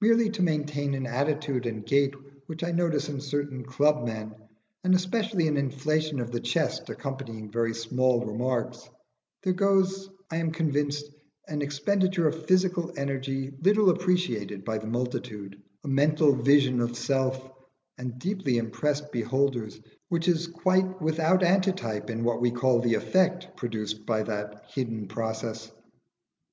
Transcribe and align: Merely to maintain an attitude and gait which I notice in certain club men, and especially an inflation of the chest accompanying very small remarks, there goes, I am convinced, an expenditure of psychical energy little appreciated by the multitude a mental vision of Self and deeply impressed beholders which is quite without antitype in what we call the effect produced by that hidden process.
Merely 0.00 0.28
to 0.30 0.42
maintain 0.42 0.92
an 0.94 1.06
attitude 1.06 1.66
and 1.66 1.86
gait 1.86 2.16
which 2.46 2.64
I 2.64 2.72
notice 2.72 3.08
in 3.08 3.20
certain 3.20 3.64
club 3.64 4.04
men, 4.04 4.34
and 4.82 4.92
especially 4.92 5.46
an 5.46 5.56
inflation 5.56 6.18
of 6.18 6.32
the 6.32 6.40
chest 6.40 6.90
accompanying 6.90 7.48
very 7.48 7.72
small 7.72 8.26
remarks, 8.26 8.90
there 9.44 9.52
goes, 9.52 10.10
I 10.32 10.38
am 10.38 10.50
convinced, 10.50 11.04
an 11.46 11.62
expenditure 11.62 12.26
of 12.26 12.44
psychical 12.48 12.92
energy 12.96 13.52
little 13.62 13.90
appreciated 13.90 14.64
by 14.64 14.78
the 14.78 14.88
multitude 14.88 15.62
a 15.84 15.88
mental 15.88 16.34
vision 16.34 16.80
of 16.80 16.96
Self 16.98 17.48
and 17.96 18.18
deeply 18.18 18.58
impressed 18.58 19.12
beholders 19.12 19.80
which 20.08 20.26
is 20.26 20.48
quite 20.48 21.00
without 21.00 21.44
antitype 21.44 22.10
in 22.10 22.24
what 22.24 22.40
we 22.40 22.50
call 22.50 22.80
the 22.80 22.94
effect 22.94 23.56
produced 23.56 24.04
by 24.06 24.24
that 24.24 24.64
hidden 24.74 25.06
process. 25.06 25.70